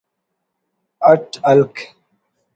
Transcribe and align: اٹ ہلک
اٹ 1.11 1.25
ہلک 1.47 1.73